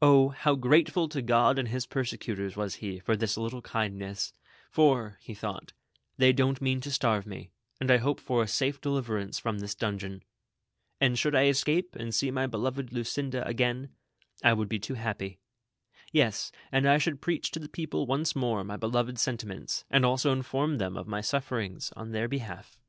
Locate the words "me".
7.26-7.50